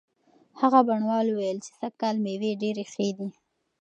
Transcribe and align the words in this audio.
هغه 0.61 0.79
بڼوال 0.87 1.25
وویل 1.29 1.57
چې 1.65 1.71
سږکال 1.79 2.15
مېوې 2.23 2.51
ډېرې 2.61 2.83
ښې 2.91 3.07
دي. 3.17 3.27